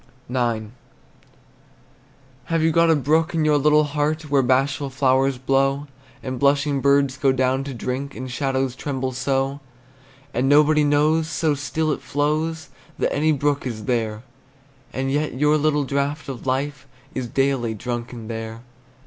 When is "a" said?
2.89-2.95